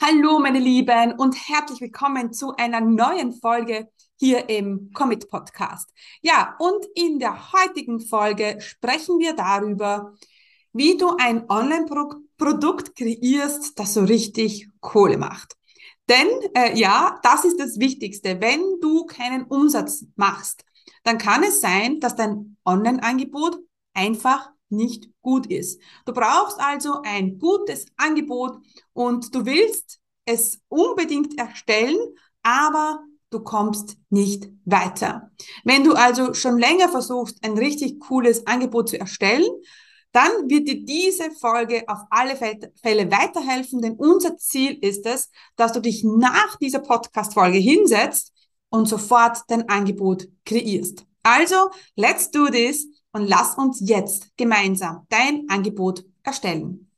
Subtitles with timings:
[0.00, 5.90] Hallo meine Lieben und herzlich willkommen zu einer neuen Folge hier im Commit Podcast.
[6.22, 10.14] Ja, und in der heutigen Folge sprechen wir darüber,
[10.72, 15.56] wie du ein Online-Produkt kreierst, das so richtig Kohle macht.
[16.08, 18.40] Denn äh, ja, das ist das Wichtigste.
[18.40, 20.64] Wenn du keinen Umsatz machst,
[21.04, 23.58] dann kann es sein, dass dein Online-Angebot
[23.94, 25.80] einfach nicht gut ist.
[26.04, 28.56] Du brauchst also ein gutes Angebot
[28.92, 31.98] und du willst es unbedingt erstellen,
[32.42, 33.00] aber
[33.30, 35.30] du kommst nicht weiter.
[35.64, 39.48] Wenn du also schon länger versuchst, ein richtig cooles Angebot zu erstellen,
[40.12, 45.72] dann wird dir diese Folge auf alle Fälle weiterhelfen, denn unser Ziel ist es, dass
[45.72, 48.32] du dich nach dieser Podcast-Folge hinsetzt
[48.68, 51.06] und sofort dein Angebot kreierst.
[51.22, 56.88] Also, let's do this und lass uns jetzt gemeinsam dein Angebot erstellen.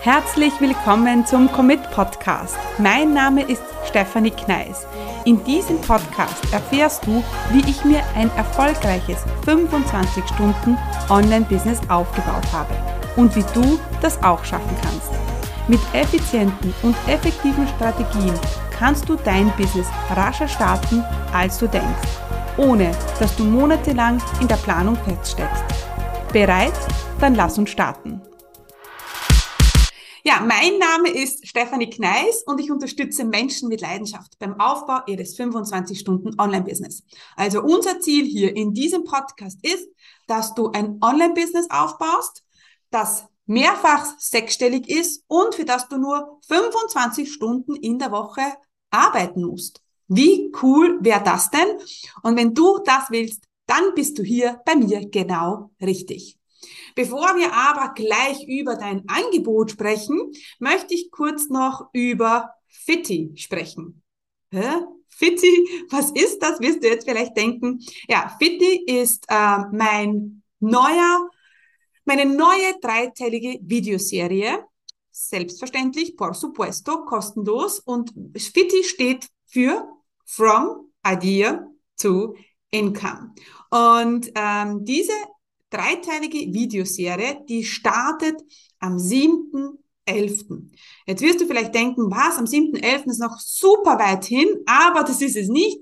[0.00, 2.56] Herzlich willkommen zum Commit Podcast.
[2.78, 4.86] Mein Name ist Stefanie Kneis.
[5.24, 10.76] In diesem Podcast erfährst du, wie ich mir ein erfolgreiches 25 Stunden
[11.08, 12.74] Online-Business aufgebaut habe
[13.16, 15.10] und wie du das auch schaffen kannst.
[15.68, 18.34] Mit effizienten und effektiven Strategien
[18.78, 21.02] kannst du dein Business rascher starten,
[21.32, 22.23] als du denkst
[22.56, 25.64] ohne dass du monatelang in der Planung feststeckst.
[26.32, 26.74] Bereit?
[27.20, 28.20] Dann lass uns starten.
[30.26, 35.38] Ja, mein Name ist Stefanie Kneis und ich unterstütze Menschen mit Leidenschaft beim Aufbau ihres
[35.38, 37.04] 25-Stunden Online-Business.
[37.36, 39.86] Also unser Ziel hier in diesem Podcast ist,
[40.26, 42.42] dass du ein Online-Business aufbaust,
[42.90, 48.40] das mehrfach sechsstellig ist und für das du nur 25 Stunden in der Woche
[48.90, 49.83] arbeiten musst.
[50.14, 51.78] Wie cool wäre das denn?
[52.22, 56.38] Und wenn du das willst, dann bist du hier bei mir genau richtig.
[56.94, 64.02] Bevor wir aber gleich über dein Angebot sprechen, möchte ich kurz noch über Fitti sprechen.
[64.52, 64.84] Hä?
[65.08, 66.60] Fitti, was ist das?
[66.60, 67.80] Wirst du jetzt vielleicht denken.
[68.08, 71.28] Ja, Fitti ist äh, mein neuer,
[72.04, 74.64] meine neue dreiteilige Videoserie.
[75.10, 77.80] Selbstverständlich, por supuesto, kostenlos.
[77.80, 79.93] Und Fitti steht für
[80.24, 81.66] From Idea
[82.00, 82.36] to
[82.70, 83.34] Income.
[83.70, 85.12] Und ähm, diese
[85.70, 88.40] dreiteilige Videoserie, die startet
[88.78, 90.70] am 7.11.
[91.06, 93.10] Jetzt wirst du vielleicht denken, was, am 7.11.
[93.10, 95.78] ist noch super weit hin, aber das ist es nicht,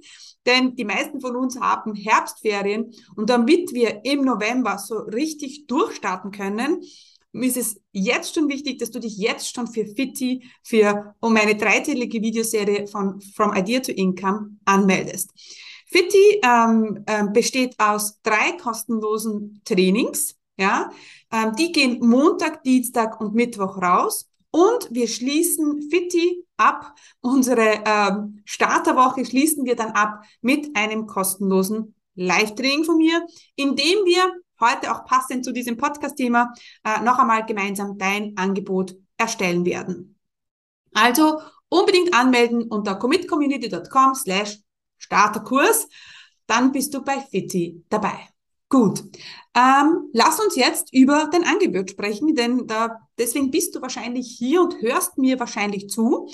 [0.47, 6.31] denn die meisten von uns haben Herbstferien und damit wir im November so richtig durchstarten
[6.31, 6.83] können,
[7.33, 11.57] ist es jetzt schon wichtig, dass du dich jetzt schon für Fitti, für um eine
[11.57, 15.33] dreiteilige Videoserie von From Idea to Income anmeldest.
[15.87, 20.37] Fitti ähm, äh, besteht aus drei kostenlosen Trainings.
[20.59, 20.91] Ja,
[21.31, 24.29] ähm, die gehen Montag, Dienstag und Mittwoch raus.
[24.51, 26.95] Und wir schließen Fitti ab.
[27.23, 33.27] Unsere ähm, Starterwoche schließen wir dann ab mit einem kostenlosen Live-Training von mir,
[33.57, 38.97] in dem wir heute auch passend zu diesem Podcast-Thema äh, noch einmal gemeinsam dein Angebot
[39.19, 40.19] erstellen werden.
[40.95, 44.59] Also unbedingt anmelden unter commitcommunity.com slash
[44.99, 45.89] Starterkurs,
[46.47, 48.29] dann bist du bei Fitti dabei.
[48.69, 49.03] Gut,
[49.55, 54.63] ähm, lass uns jetzt über dein Angebot sprechen, denn da, deswegen bist du wahrscheinlich hier
[54.63, 56.31] und hörst mir wahrscheinlich zu.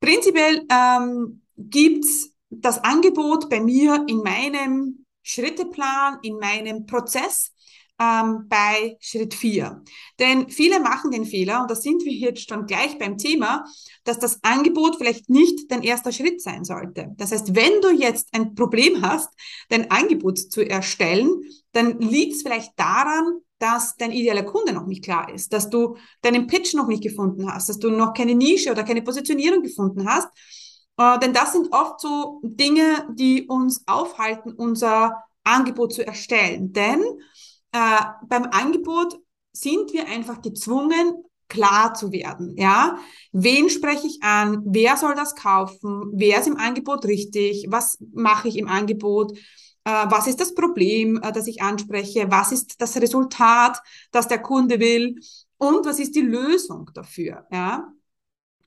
[0.00, 7.52] Prinzipiell ähm, gibt's das Angebot bei mir in meinem Schritteplan, in meinem Prozess
[7.98, 9.82] ähm, bei Schritt 4.
[10.18, 13.64] Denn viele machen den Fehler, und da sind wir jetzt schon gleich beim Thema,
[14.04, 17.12] dass das Angebot vielleicht nicht dein erster Schritt sein sollte.
[17.16, 19.30] Das heißt, wenn du jetzt ein Problem hast,
[19.68, 25.02] dein Angebot zu erstellen, dann liegt es vielleicht daran, dass dein idealer Kunde noch nicht
[25.02, 28.70] klar ist, dass du deinen Pitch noch nicht gefunden hast, dass du noch keine Nische
[28.70, 30.28] oder keine Positionierung gefunden hast
[30.96, 36.72] äh, denn das sind oft so Dinge, die uns aufhalten, unser Angebot zu erstellen.
[36.72, 37.02] Denn
[37.72, 39.18] äh, beim Angebot
[39.52, 42.56] sind wir einfach gezwungen, klar zu werden.
[42.56, 42.98] Ja,
[43.32, 44.62] wen spreche ich an?
[44.66, 46.10] Wer soll das kaufen?
[46.14, 47.66] Wer ist im Angebot richtig?
[47.68, 49.36] Was mache ich im Angebot?
[49.84, 52.26] Äh, was ist das Problem, äh, das ich anspreche?
[52.30, 55.16] Was ist das Resultat, das der Kunde will?
[55.58, 57.46] Und was ist die Lösung dafür?
[57.52, 57.92] Ja,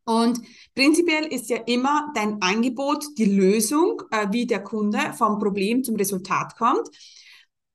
[0.05, 0.39] und
[0.75, 5.95] prinzipiell ist ja immer dein Angebot die Lösung, äh, wie der Kunde vom Problem zum
[5.95, 6.89] Resultat kommt.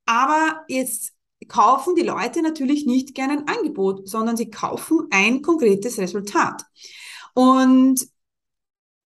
[0.07, 1.13] Aber jetzt
[1.49, 6.65] kaufen die Leute natürlich nicht gerne ein Angebot, sondern sie kaufen ein konkretes Resultat.
[7.35, 8.07] Und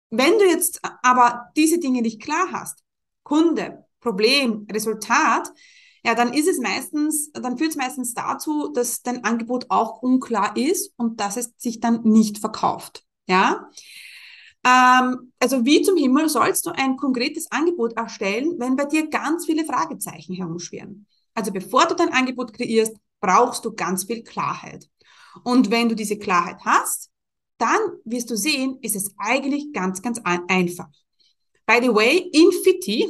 [0.10, 2.84] wenn du jetzt aber diese Dinge nicht klar hast,
[3.24, 5.52] Kunde, Problem, Resultat,
[6.08, 10.56] ja, dann ist es meistens, dann führt es meistens dazu, dass dein Angebot auch unklar
[10.56, 13.04] ist und dass es sich dann nicht verkauft.
[13.28, 13.70] Ja.
[14.66, 19.48] Ähm, also wie zum Himmel sollst du ein konkretes Angebot erstellen, wenn bei dir ganz
[19.48, 21.06] viele Fragezeichen herumschwirren?
[21.34, 24.90] Also bevor du dein Angebot kreierst, brauchst du ganz viel Klarheit.
[25.44, 27.10] Und wenn du diese Klarheit hast,
[27.58, 30.88] dann wirst du sehen, ist es eigentlich ganz, ganz einfach.
[31.66, 33.10] By the way, in Fitti,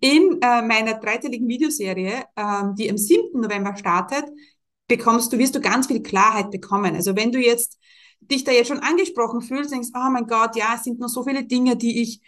[0.00, 3.40] in äh, meiner dreiteiligen Videoserie, ähm, die am 7.
[3.40, 4.24] November startet,
[4.88, 6.94] bekommst du, wirst du ganz viel Klarheit bekommen.
[6.94, 7.78] Also wenn du jetzt
[8.20, 11.24] dich da jetzt schon angesprochen fühlst, denkst, oh mein Gott, ja, es sind noch so
[11.24, 12.20] viele Dinge, die ich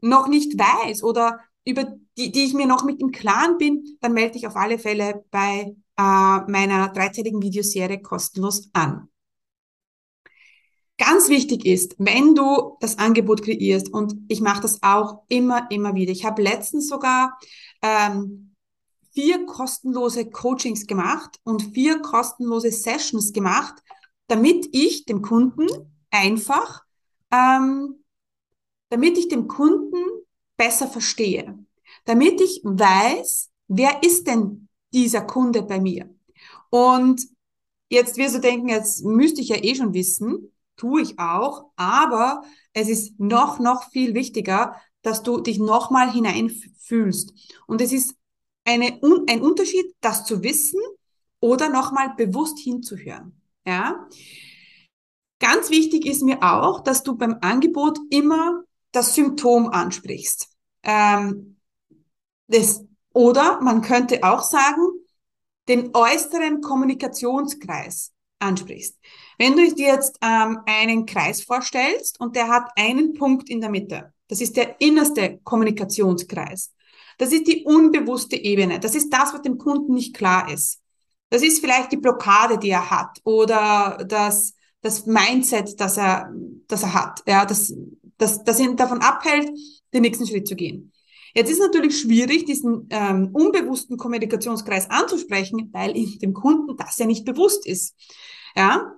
[0.00, 4.12] noch nicht weiß oder über die, die ich mir noch mit im Klaren bin, dann
[4.12, 9.08] melde dich auf alle Fälle bei äh, meiner dreiteiligen Videoserie kostenlos an.
[10.96, 15.94] Ganz wichtig ist, wenn du das Angebot kreierst, und ich mache das auch immer, immer
[15.94, 16.12] wieder.
[16.12, 17.36] Ich habe letztens sogar
[17.82, 18.54] ähm,
[19.12, 23.74] vier kostenlose Coachings gemacht und vier kostenlose Sessions gemacht,
[24.28, 25.66] damit ich dem Kunden
[26.10, 26.84] einfach,
[27.32, 28.04] ähm,
[28.88, 30.02] damit ich dem Kunden
[30.56, 31.58] besser verstehe,
[32.04, 36.08] damit ich weiß, wer ist denn dieser Kunde bei mir?
[36.70, 37.20] Und
[37.88, 42.42] jetzt wirst du denken, jetzt müsste ich ja eh schon wissen, tue ich auch, aber
[42.72, 47.32] es ist noch, noch viel wichtiger, dass du dich nochmal hineinfühlst.
[47.66, 48.16] Und es ist
[48.64, 50.80] eine, ein Unterschied, das zu wissen
[51.40, 53.40] oder nochmal bewusst hinzuhören.
[53.66, 54.08] Ja.
[55.38, 58.62] Ganz wichtig ist mir auch, dass du beim Angebot immer
[58.92, 60.48] das Symptom ansprichst.
[60.82, 61.56] Ähm,
[62.46, 64.80] das, oder man könnte auch sagen,
[65.68, 68.98] den äußeren Kommunikationskreis ansprichst.
[69.38, 73.70] Wenn du dir jetzt ähm, einen Kreis vorstellst und der hat einen Punkt in der
[73.70, 76.72] Mitte, das ist der innerste Kommunikationskreis.
[77.18, 78.80] Das ist die unbewusste Ebene.
[78.80, 80.80] Das ist das, was dem Kunden nicht klar ist.
[81.30, 86.32] Das ist vielleicht die Blockade, die er hat oder das, das Mindset, das er,
[86.68, 87.74] das er hat, ja, das,
[88.18, 89.50] das, das ihn davon abhält,
[89.92, 90.92] den nächsten Schritt zu gehen.
[91.34, 97.24] Jetzt ist natürlich schwierig, diesen ähm, unbewussten Kommunikationskreis anzusprechen, weil dem Kunden das ja nicht
[97.24, 97.94] bewusst ist.
[98.56, 98.94] Ja,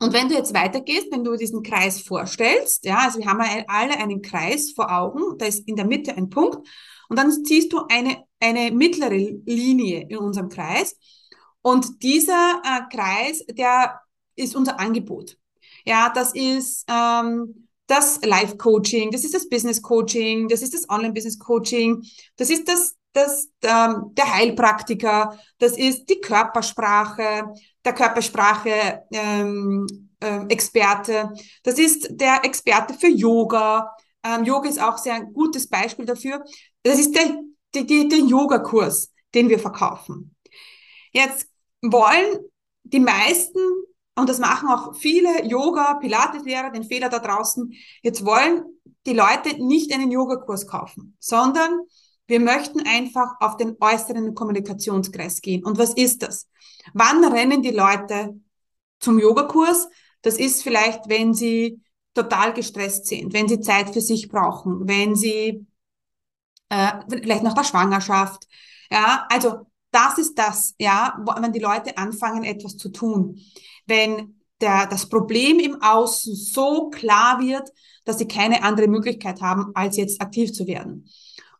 [0.00, 3.96] und wenn du jetzt weitergehst, wenn du diesen Kreis vorstellst, ja, also wir haben alle
[3.96, 6.68] einen Kreis vor Augen, da ist in der Mitte ein Punkt
[7.08, 10.96] und dann ziehst du eine, eine mittlere Linie in unserem Kreis
[11.62, 14.00] und dieser äh, Kreis, der
[14.36, 15.38] ist unser Angebot.
[15.86, 22.02] Ja, das ist ähm, das Life-Coaching, das ist das Business-Coaching, das ist das Online-Business-Coaching,
[22.36, 27.44] das ist das, das ähm, der Heilpraktiker, das ist die Körpersprache,
[27.84, 29.86] der Körpersprache ähm,
[30.20, 31.32] äh, Experte.
[31.62, 33.94] Das ist der Experte für Yoga.
[34.24, 36.42] Ähm, Yoga ist auch sehr ein gutes Beispiel dafür.
[36.82, 37.36] Das ist der,
[37.74, 40.34] der, der Yoga-Kurs, den wir verkaufen.
[41.12, 41.46] Jetzt
[41.82, 42.38] wollen
[42.84, 43.58] die meisten,
[44.16, 47.72] und das machen auch viele Yoga, Pilates-Lehrer, den Fehler da draußen,
[48.02, 48.62] jetzt wollen
[49.06, 51.80] die Leute nicht einen Yogakurs kaufen, sondern
[52.26, 55.64] wir möchten einfach auf den äußeren Kommunikationskreis gehen.
[55.64, 56.48] Und was ist das?
[56.94, 58.40] Wann rennen die Leute
[59.00, 59.88] zum Yogakurs?
[60.22, 61.82] Das ist vielleicht, wenn sie
[62.14, 65.66] total gestresst sind, wenn sie Zeit für sich brauchen, wenn sie
[66.70, 68.46] äh, vielleicht nach der Schwangerschaft.
[68.90, 73.40] Ja, also das ist das, ja, wenn die Leute anfangen, etwas zu tun.
[73.86, 77.70] Wenn der, das Problem im Außen so klar wird,
[78.04, 81.08] dass sie keine andere Möglichkeit haben, als jetzt aktiv zu werden.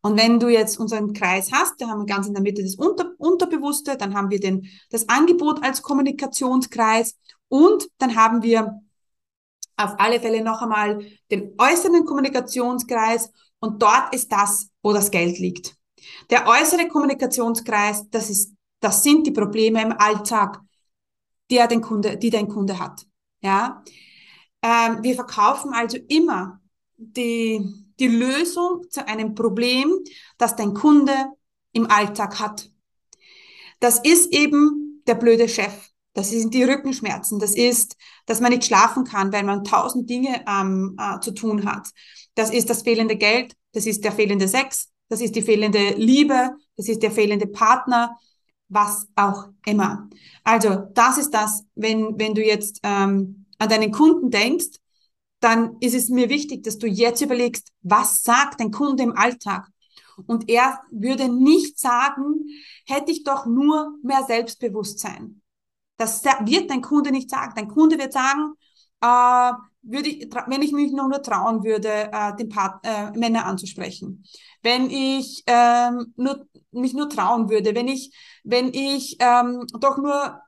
[0.02, 2.74] Und wenn du jetzt unseren Kreis hast, da haben wir ganz in der Mitte das
[2.74, 7.16] Unter Unterbewusste, dann haben wir den, das Angebot als Kommunikationskreis
[7.48, 8.80] und dann haben wir
[9.76, 13.30] auf alle Fälle noch einmal den äußeren Kommunikationskreis
[13.60, 15.74] und dort ist das, wo das Geld liegt.
[16.30, 20.60] Der äußere Kommunikationskreis, das ist, das sind die Probleme im Alltag,
[21.50, 23.06] die er den Kunde, die dein Kunde hat.
[23.40, 23.82] Ja,
[24.62, 26.60] ähm, wir verkaufen also immer
[26.96, 29.92] die die Lösung zu einem Problem,
[30.38, 31.14] das dein Kunde
[31.72, 32.70] im Alltag hat.
[33.80, 35.90] Das ist eben der blöde Chef.
[36.12, 37.38] Das sind die Rückenschmerzen.
[37.40, 37.96] Das ist,
[38.26, 41.88] dass man nicht schlafen kann, weil man tausend Dinge ähm, äh, zu tun hat.
[42.34, 43.54] Das ist das fehlende Geld.
[43.72, 44.90] Das ist der fehlende Sex.
[45.08, 46.56] Das ist die fehlende Liebe.
[46.76, 48.18] Das ist der fehlende Partner.
[48.68, 50.08] Was auch immer.
[50.42, 54.78] Also das ist das, wenn, wenn du jetzt ähm, an deinen Kunden denkst,
[55.40, 59.68] dann ist es mir wichtig, dass du jetzt überlegst, was sagt dein Kunde im Alltag?
[60.26, 62.46] Und er würde nicht sagen,
[62.86, 65.42] hätte ich doch nur mehr Selbstbewusstsein.
[65.96, 67.52] Das wird dein Kunde nicht sagen.
[67.54, 68.54] Dein Kunde wird sagen,
[69.00, 69.52] äh,
[69.84, 74.24] würde ich, wenn ich mich nur, nur trauen würde, äh, den Part, äh, Männer anzusprechen,
[74.62, 78.12] wenn ich ähm, nur, mich nur trauen würde, wenn ich,
[78.44, 80.40] wenn ich ähm, doch nur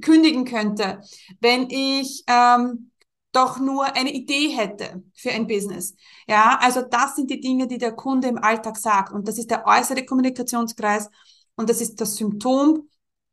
[0.00, 1.00] kündigen könnte,
[1.40, 2.90] wenn ich ähm,
[3.32, 5.96] doch nur eine Idee hätte für ein Business.
[6.28, 9.12] Ja, also das sind die Dinge, die der Kunde im Alltag sagt.
[9.12, 11.10] Und das ist der äußere Kommunikationskreis
[11.56, 12.88] und das ist das Symptom,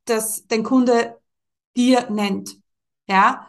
[0.05, 1.17] das den Kunde
[1.77, 2.57] dir nennt.
[3.07, 3.47] Ja,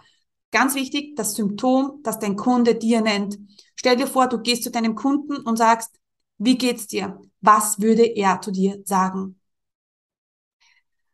[0.52, 3.38] Ganz wichtig, das Symptom, das dein Kunde dir nennt.
[3.74, 5.90] Stell dir vor, du gehst zu deinem Kunden und sagst,
[6.38, 7.20] wie geht's dir?
[7.40, 9.40] Was würde er zu dir sagen?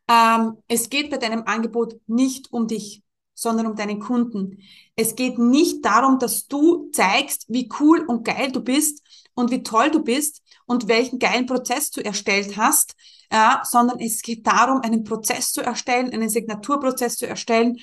[0.08, 3.02] Ähm, es geht bei deinem Angebot nicht um dich,
[3.34, 4.58] sondern um deinen Kunden.
[4.96, 9.62] Es geht nicht darum, dass du zeigst, wie cool und geil du bist und wie
[9.62, 12.96] toll du bist und welchen geilen Prozess du erstellt hast,
[13.30, 17.78] ja, sondern es geht darum, einen Prozess zu erstellen, einen Signaturprozess zu erstellen,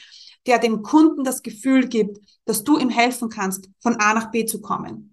[0.47, 4.45] der dem Kunden das Gefühl gibt, dass du ihm helfen kannst, von A nach B
[4.45, 5.11] zu kommen.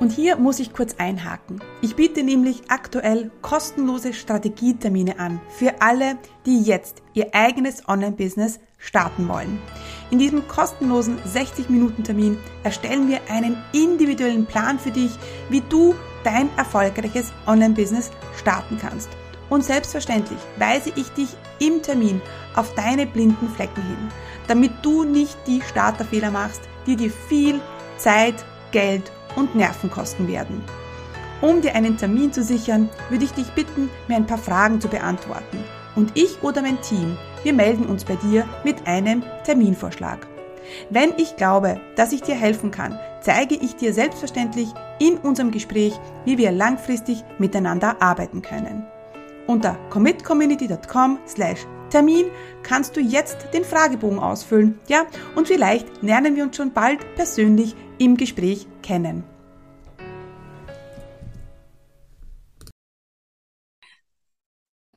[0.00, 1.60] Und hier muss ich kurz einhaken.
[1.82, 9.26] Ich biete nämlich aktuell kostenlose Strategietermine an für alle, die jetzt ihr eigenes Online-Business starten
[9.28, 9.58] wollen.
[10.12, 15.10] In diesem kostenlosen 60-Minuten-Termin erstellen wir einen individuellen Plan für dich,
[15.50, 19.08] wie du dein erfolgreiches Online-Business starten kannst.
[19.50, 21.28] Und selbstverständlich weise ich dich
[21.58, 22.20] im Termin
[22.54, 24.08] auf deine blinden Flecken hin,
[24.46, 27.60] damit du nicht die Starterfehler machst, die dir viel
[27.96, 30.62] Zeit, Geld und Nerven kosten werden.
[31.40, 34.88] Um dir einen Termin zu sichern, würde ich dich bitten, mir ein paar Fragen zu
[34.88, 35.62] beantworten.
[35.94, 40.26] Und ich oder mein Team, wir melden uns bei dir mit einem Terminvorschlag.
[40.90, 45.98] Wenn ich glaube, dass ich dir helfen kann, zeige ich dir selbstverständlich in unserem Gespräch,
[46.24, 48.86] wie wir langfristig miteinander arbeiten können.
[49.48, 52.26] Unter commitcommunity.com slash Termin
[52.62, 57.74] kannst du jetzt den Fragebogen ausfüllen, ja, und vielleicht lernen wir uns schon bald persönlich
[57.96, 59.24] im Gespräch kennen.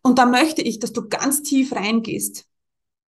[0.01, 2.46] Und da möchte ich, dass du ganz tief reingehst.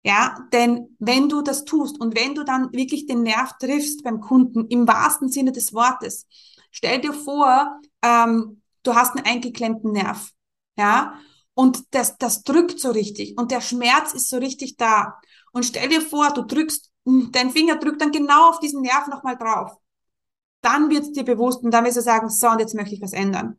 [0.05, 4.21] Ja, denn wenn du das tust und wenn du dann wirklich den Nerv triffst beim
[4.21, 6.27] Kunden im wahrsten Sinne des Wortes,
[6.71, 10.31] stell dir vor, ähm, du hast einen eingeklemmten Nerv
[10.76, 11.19] ja,
[11.55, 15.19] und das, das drückt so richtig und der Schmerz ist so richtig da.
[15.52, 19.07] Und stell dir vor, du drückst, hm, dein Finger drückt dann genau auf diesen Nerv
[19.09, 19.73] nochmal drauf.
[20.62, 23.02] Dann wird es dir bewusst und dann wirst du sagen, so, und jetzt möchte ich
[23.02, 23.59] was ändern.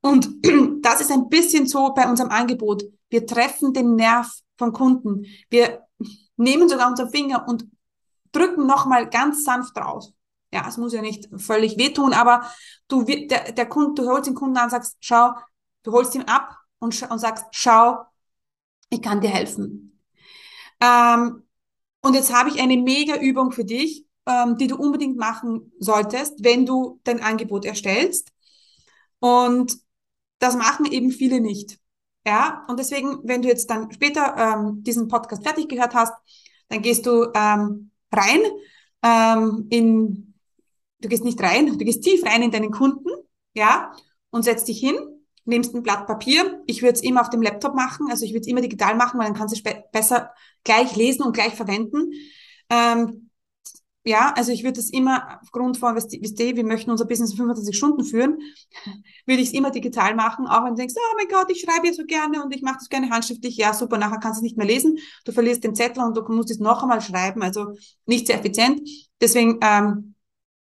[0.00, 0.28] Und
[0.82, 2.84] das ist ein bisschen so bei unserem Angebot.
[3.10, 5.24] Wir treffen den Nerv vom Kunden.
[5.50, 5.82] Wir
[6.36, 7.66] nehmen sogar unseren Finger und
[8.32, 10.04] drücken nochmal ganz sanft drauf.
[10.52, 12.48] Ja, es muss ja nicht völlig wehtun, aber
[12.88, 15.32] du, der, der Kunde, du holst den Kunden an und sagst, schau,
[15.84, 17.98] Du holst ihn ab und, und sagst, schau,
[18.90, 20.00] ich kann dir helfen.
[20.80, 21.44] Ähm,
[22.02, 26.42] und jetzt habe ich eine mega Übung für dich, ähm, die du unbedingt machen solltest,
[26.42, 28.32] wenn du dein Angebot erstellst.
[29.20, 29.78] Und
[30.38, 31.78] das machen eben viele nicht.
[32.26, 36.14] Ja, und deswegen, wenn du jetzt dann später ähm, diesen Podcast fertig gehört hast,
[36.68, 38.40] dann gehst du ähm, rein
[39.02, 40.34] ähm, in,
[41.00, 43.10] du gehst nicht rein, du gehst tief rein in deinen Kunden,
[43.54, 43.92] ja,
[44.30, 44.96] und setzt dich hin
[45.44, 46.62] nimmst ein Blatt Papier.
[46.66, 49.18] Ich würde es immer auf dem Laptop machen, also ich würde es immer digital machen,
[49.18, 50.30] weil dann kannst du es besser
[50.64, 52.12] gleich lesen und gleich verwenden.
[52.70, 53.30] Ähm,
[54.06, 57.38] ja, also ich würde es immer aufgrund von, wisst ihr, wir möchten unser Business in
[57.38, 58.38] 25 Stunden führen,
[59.26, 61.86] würde ich es immer digital machen, auch wenn du denkst, oh mein Gott, ich schreibe
[61.86, 63.56] ja so gerne und ich mache das gerne handschriftlich.
[63.56, 64.98] Ja, super, nachher kannst du es nicht mehr lesen.
[65.24, 68.86] Du verlierst den Zettel und du musst es noch einmal schreiben, also nicht sehr effizient.
[69.22, 70.14] Deswegen ähm,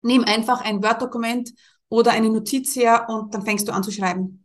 [0.02, 1.52] nimm einfach ein Word-Dokument
[1.90, 4.45] oder eine Notiz her und dann fängst du an zu schreiben.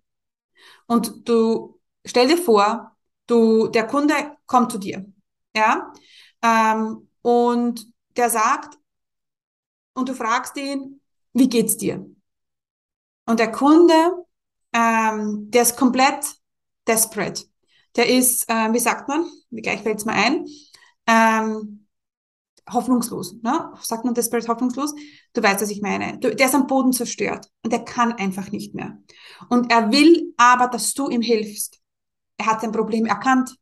[0.91, 2.97] Und du stell dir vor,
[3.29, 5.07] du, der Kunde kommt zu dir,
[5.55, 5.93] ja,
[6.43, 8.77] ähm, und der sagt,
[9.95, 11.01] und du fragst ihn,
[11.33, 12.05] wie geht's dir?
[13.25, 14.27] Und der Kunde,
[14.73, 16.25] ähm, der ist komplett
[16.89, 17.45] desperate.
[17.95, 20.45] Der ist, äh, wie sagt man, wie gleich fällt's mir ein,
[21.07, 21.87] ähm,
[22.69, 23.37] hoffnungslos.
[23.43, 23.73] Ne?
[23.81, 24.95] Sagt man Desperate hoffnungslos?
[25.33, 26.19] Du weißt, was ich meine.
[26.19, 28.99] Du, der ist am Boden zerstört und er kann einfach nicht mehr.
[29.49, 31.81] Und er will aber, dass du ihm hilfst.
[32.39, 33.57] Er hat sein Problem erkannt.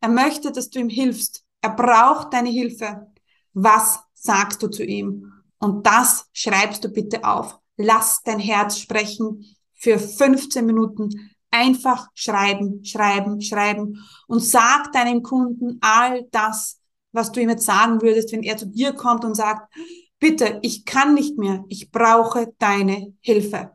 [0.00, 1.44] Er möchte, dass du ihm hilfst.
[1.60, 3.06] Er braucht deine Hilfe.
[3.52, 5.32] Was sagst du zu ihm?
[5.58, 7.58] Und das schreibst du bitte auf.
[7.76, 11.30] Lass dein Herz sprechen für 15 Minuten.
[11.50, 16.80] Einfach schreiben, schreiben, schreiben und sag deinem Kunden all das,
[17.16, 19.74] was du ihm jetzt sagen würdest, wenn er zu dir kommt und sagt,
[20.18, 23.72] bitte, ich kann nicht mehr, ich brauche deine Hilfe.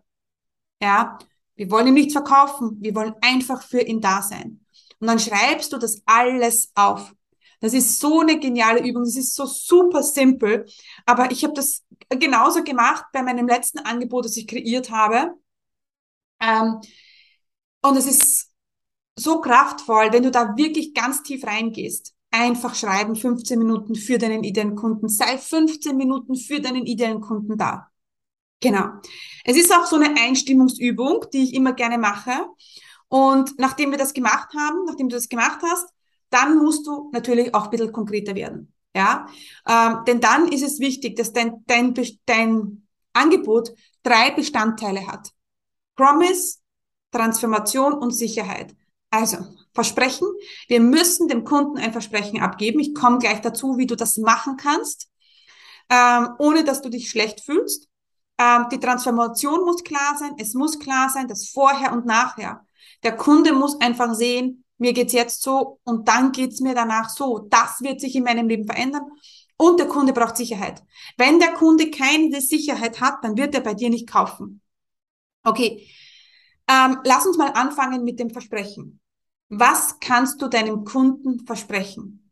[0.81, 1.19] Ja,
[1.55, 4.65] wir wollen ihm nichts verkaufen, wir wollen einfach für ihn da sein.
[4.99, 7.13] Und dann schreibst du das alles auf.
[7.59, 9.03] Das ist so eine geniale Übung.
[9.03, 10.65] Das ist so super simpel.
[11.05, 15.35] Aber ich habe das genauso gemacht bei meinem letzten Angebot, das ich kreiert habe.
[16.39, 16.81] Ähm,
[17.83, 18.51] und es ist
[19.15, 22.15] so kraftvoll, wenn du da wirklich ganz tief reingehst.
[22.31, 25.09] Einfach schreiben, 15 Minuten für deinen ideellen Kunden.
[25.09, 27.91] Sei 15 Minuten für deinen ideellen Kunden da.
[28.61, 28.89] Genau.
[29.43, 32.31] Es ist auch so eine Einstimmungsübung, die ich immer gerne mache.
[33.09, 35.89] Und nachdem wir das gemacht haben, nachdem du das gemacht hast,
[36.29, 38.73] dann musst du natürlich auch ein bisschen konkreter werden.
[38.95, 39.27] Ja,
[39.67, 41.93] ähm, denn dann ist es wichtig, dass dein, dein,
[42.25, 43.73] dein Angebot
[44.03, 45.31] drei Bestandteile hat.
[45.95, 46.57] Promise,
[47.11, 48.75] Transformation und Sicherheit.
[49.09, 49.37] Also,
[49.73, 50.27] Versprechen.
[50.67, 52.79] Wir müssen dem Kunden ein Versprechen abgeben.
[52.79, 55.09] Ich komme gleich dazu, wie du das machen kannst,
[55.89, 57.87] ähm, ohne dass du dich schlecht fühlst.
[58.37, 60.33] Ähm, die Transformation muss klar sein.
[60.37, 62.65] Es muss klar sein, das Vorher und Nachher.
[63.03, 67.47] Der Kunde muss einfach sehen, mir geht's jetzt so und dann geht's mir danach so.
[67.49, 69.03] Das wird sich in meinem Leben verändern.
[69.57, 70.81] Und der Kunde braucht Sicherheit.
[71.17, 74.61] Wenn der Kunde keine Sicherheit hat, dann wird er bei dir nicht kaufen.
[75.43, 75.87] Okay,
[76.67, 79.00] ähm, lass uns mal anfangen mit dem Versprechen.
[79.53, 82.31] Was kannst du deinem Kunden versprechen?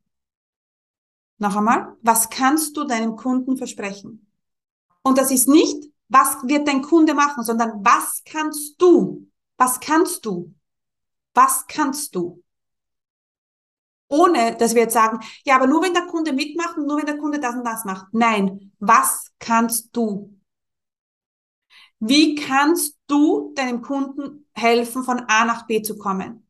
[1.38, 4.32] Noch einmal, was kannst du deinem Kunden versprechen?
[5.02, 9.30] Und das ist nicht, was wird dein Kunde machen, sondern was kannst du?
[9.58, 10.56] Was kannst du?
[11.34, 12.42] Was kannst du?
[14.08, 17.06] Ohne, dass wir jetzt sagen, ja, aber nur wenn der Kunde mitmacht und nur wenn
[17.06, 18.14] der Kunde das und das macht.
[18.14, 20.40] Nein, was kannst du?
[22.00, 26.49] Wie kannst du deinem Kunden helfen, von A nach B zu kommen?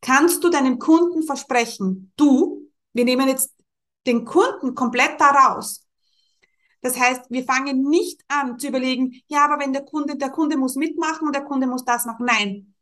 [0.00, 3.54] Kannst du deinem Kunden versprechen, du, wir nehmen jetzt
[4.06, 5.86] den Kunden komplett da raus.
[6.80, 10.56] Das heißt, wir fangen nicht an zu überlegen, ja, aber wenn der Kunde, der Kunde
[10.56, 12.24] muss mitmachen und der Kunde muss das machen.
[12.24, 12.74] Nein.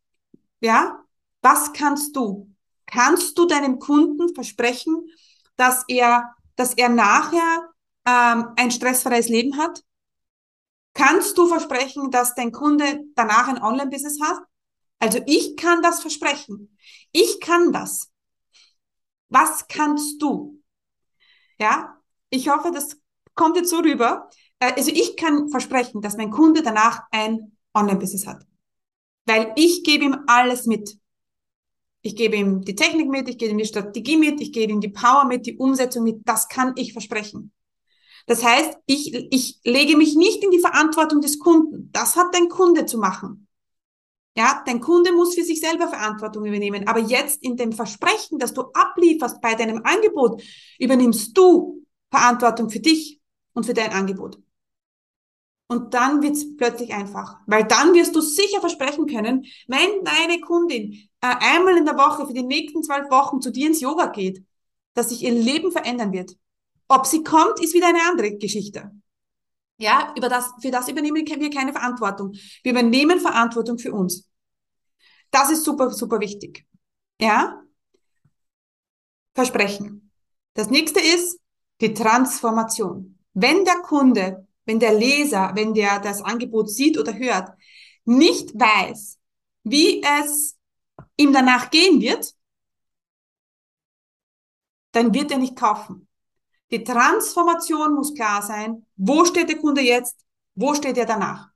[0.60, 1.02] Ja?
[1.42, 2.54] Was kannst du?
[2.87, 5.08] Kannst du deinem Kunden versprechen,
[5.56, 7.70] dass er, dass er nachher
[8.06, 9.82] ähm, ein stressfreies Leben hat?
[10.94, 14.38] Kannst du versprechen, dass dein Kunde danach ein Online-Business hat?
[14.99, 16.76] Also ich kann das versprechen.
[17.12, 18.11] Ich kann das.
[19.28, 20.62] Was kannst du?
[21.59, 21.99] Ja,
[22.31, 23.00] ich hoffe, das
[23.35, 24.29] kommt jetzt so rüber.
[24.59, 28.44] Äh, also ich kann versprechen, dass mein Kunde danach ein Online-Business hat.
[29.27, 30.99] Weil ich gebe ihm alles mit.
[32.03, 34.81] Ich gebe ihm die Technik mit, ich gebe ihm die Strategie mit, ich gebe ihm
[34.81, 36.22] die Power mit, die Umsetzung mit.
[36.25, 37.53] Das kann ich versprechen.
[38.27, 41.90] Das heißt, ich, ich lege mich nicht in die Verantwortung des Kunden.
[41.92, 43.47] Das hat dein Kunde zu machen.
[44.38, 46.87] Ja, dein Kunde muss für sich selber Verantwortung übernehmen.
[46.87, 50.40] Aber jetzt in dem Versprechen, das du ablieferst bei deinem Angebot,
[50.79, 53.20] übernimmst du Verantwortung für dich
[53.53, 54.38] und für dein Angebot.
[55.66, 60.92] Und dann wird's plötzlich einfach, weil dann wirst du sicher versprechen können, wenn deine Kundin
[61.20, 64.44] äh, einmal in der Woche für die nächsten zwölf Wochen zu dir ins Yoga geht,
[64.94, 66.37] dass sich ihr Leben verändern wird.
[66.87, 68.92] Ob sie kommt, ist wieder eine andere Geschichte.
[69.79, 72.35] Ja, über das, für das übernehmen wir keine Verantwortung.
[72.62, 74.28] Wir übernehmen Verantwortung für uns.
[75.31, 76.67] Das ist super, super wichtig.
[77.21, 77.62] Ja?
[79.35, 80.11] Versprechen.
[80.55, 81.41] Das nächste ist
[81.81, 83.19] die Transformation.
[83.35, 87.57] Wenn der Kunde wenn der Leser, wenn der das Angebot sieht oder hört,
[88.05, 89.19] nicht weiß,
[89.64, 90.59] wie es
[91.17, 92.35] ihm danach gehen wird,
[94.93, 96.07] dann wird er nicht kaufen.
[96.71, 98.85] Die Transformation muss klar sein.
[98.97, 100.23] Wo steht der Kunde jetzt?
[100.55, 101.47] Wo steht er danach?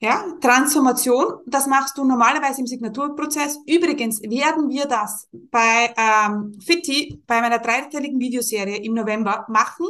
[0.00, 3.58] Ja, Transformation, das machst du normalerweise im Signaturprozess.
[3.66, 9.86] Übrigens werden wir das bei ähm, Fitti, bei meiner dreiteiligen Videoserie im November machen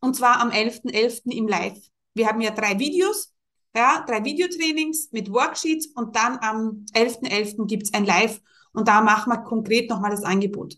[0.00, 0.92] und zwar am 11.11.
[0.92, 1.32] .11.
[1.36, 1.78] im Live.
[2.14, 3.34] Wir haben ja drei Videos,
[3.74, 7.56] ja, drei Videotrainings mit Worksheets und dann am 11.11.
[7.56, 7.66] .11.
[7.66, 8.40] gibt's ein Live
[8.72, 10.76] und da machen wir konkret nochmal das Angebot.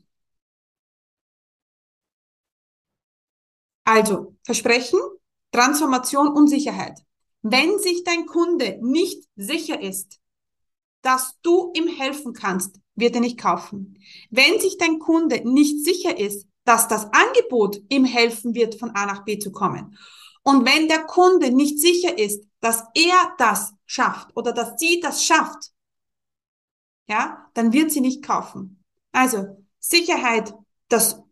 [3.84, 5.00] Also, Versprechen,
[5.50, 7.00] Transformation und Sicherheit.
[7.50, 10.20] Wenn sich dein Kunde nicht sicher ist,
[11.02, 13.98] dass du ihm helfen kannst, wird er nicht kaufen.
[14.30, 19.06] Wenn sich dein Kunde nicht sicher ist, dass das Angebot ihm helfen wird, von A
[19.06, 19.96] nach B zu kommen.
[20.42, 25.24] Und wenn der Kunde nicht sicher ist, dass er das schafft oder dass sie das
[25.24, 25.72] schafft,
[27.08, 28.84] ja, dann wird sie nicht kaufen.
[29.12, 30.52] Also Sicherheit,
[30.88, 31.22] dass,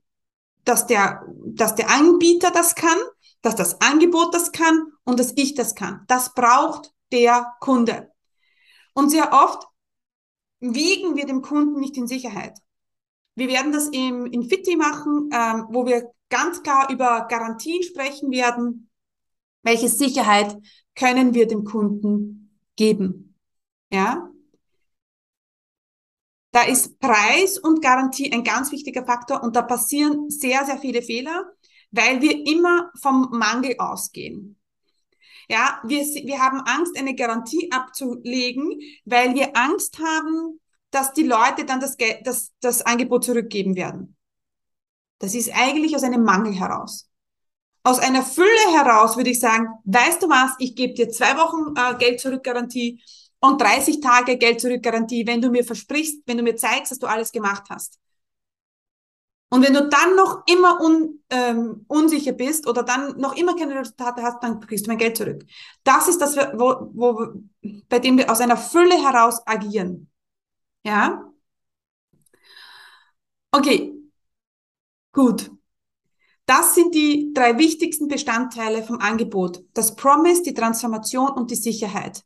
[0.64, 2.98] dass, der, dass der Anbieter das kann,
[3.46, 6.04] dass das Angebot das kann und dass ich das kann.
[6.08, 8.10] Das braucht der Kunde.
[8.92, 9.68] Und sehr oft
[10.58, 12.58] wiegen wir dem Kunden nicht in Sicherheit.
[13.36, 18.32] Wir werden das im, in Fitti machen, ähm, wo wir ganz klar über Garantien sprechen
[18.32, 18.90] werden.
[19.62, 20.56] Welche Sicherheit
[20.96, 23.36] können wir dem Kunden geben?
[23.92, 24.28] Ja?
[26.50, 31.02] Da ist Preis und Garantie ein ganz wichtiger Faktor und da passieren sehr, sehr viele
[31.02, 31.44] Fehler,
[31.96, 34.56] weil wir immer vom Mangel ausgehen.
[35.48, 41.64] Ja, wir, wir haben Angst, eine Garantie abzulegen, weil wir Angst haben, dass die Leute
[41.64, 44.16] dann das, Geld, das, das Angebot zurückgeben werden.
[45.18, 47.08] Das ist eigentlich aus einem Mangel heraus.
[47.84, 51.74] Aus einer Fülle heraus würde ich sagen, weißt du was, ich gebe dir zwei Wochen
[51.76, 53.00] äh, Geld zurück Garantie
[53.38, 56.98] und 30 Tage Geld zurück Garantie, wenn du mir versprichst, wenn du mir zeigst, dass
[56.98, 58.00] du alles gemacht hast.
[59.48, 63.78] Und wenn du dann noch immer un, ähm, unsicher bist oder dann noch immer keine
[63.78, 65.44] Resultate hast, dann kriegst du mein Geld zurück.
[65.84, 67.28] Das ist das, wo, wo,
[67.88, 70.10] bei dem wir aus einer Fülle heraus agieren.
[70.84, 71.32] Ja?
[73.52, 73.92] Okay.
[75.12, 75.50] Gut.
[76.46, 79.64] Das sind die drei wichtigsten Bestandteile vom Angebot.
[79.74, 82.24] Das Promise, die Transformation und die Sicherheit.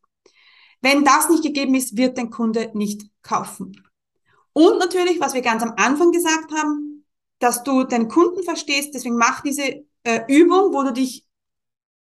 [0.83, 3.83] Wenn das nicht gegeben ist, wird dein Kunde nicht kaufen.
[4.53, 6.90] Und natürlich, was wir ganz am Anfang gesagt haben,
[7.41, 8.95] dass du den Kunden verstehst.
[8.95, 11.27] Deswegen mach diese äh, Übung, wo du dich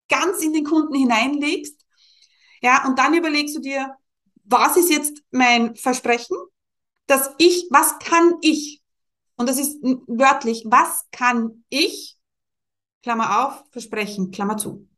[0.08, 1.86] ganz in den Kunden hineinlegst.
[2.60, 3.96] Ja, und dann überlegst du dir,
[4.44, 6.36] was ist jetzt mein Versprechen?
[7.06, 8.82] Dass ich, was kann ich?
[9.36, 12.18] Und das ist wörtlich, was kann ich?
[13.02, 14.88] Klammer auf, Versprechen, Klammer zu.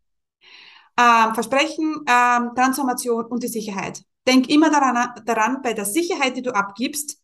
[0.96, 4.02] Ähm, Versprechen, ähm, Transformation und die Sicherheit.
[4.26, 7.19] Denk immer daran, daran, bei der Sicherheit, die du abgibst,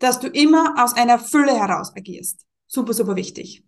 [0.00, 2.44] dass du immer aus einer Fülle heraus agierst.
[2.66, 3.64] Super, super wichtig.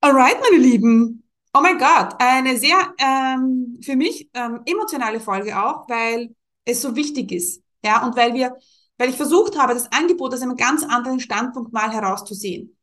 [0.00, 1.28] Alright, meine Lieben.
[1.52, 6.94] Oh mein Gott, eine sehr ähm, für mich ähm, emotionale Folge auch, weil es so
[6.94, 7.62] wichtig ist.
[7.84, 8.56] Ja, und weil wir,
[8.98, 12.76] weil ich versucht habe, das Angebot aus einem ganz anderen Standpunkt mal herauszusehen.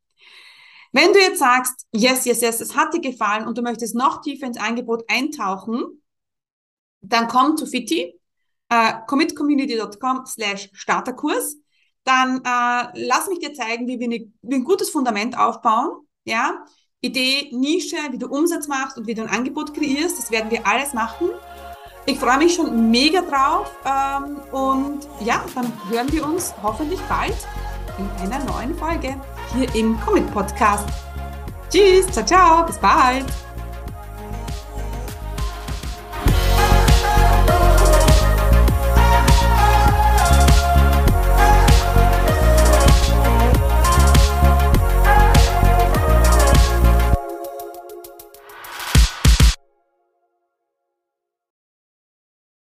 [0.92, 4.22] Wenn du jetzt sagst, yes, yes, yes, es hat dir gefallen und du möchtest noch
[4.22, 6.04] tiefer ins Angebot eintauchen,
[7.02, 8.20] dann komm zu Fitti,
[8.70, 11.58] äh, commitcommunity.com slash Starterkurs
[12.04, 16.08] dann äh, lass mich dir zeigen, wie wir, eine, wie ein gutes Fundament aufbauen.
[16.26, 16.66] Ja,
[17.02, 20.18] Idee, Nische, wie du Umsatz machst und wie du ein Angebot kreierst.
[20.18, 21.30] Das werden wir alles machen.
[22.06, 23.72] Ich freue mich schon mega drauf.
[23.86, 27.36] Ähm, und ja, dann hören wir uns hoffentlich bald
[27.98, 29.20] in einer neuen Folge
[29.54, 30.88] hier im Comic Podcast.
[31.70, 33.26] Tschüss, ciao, ciao, bis bald.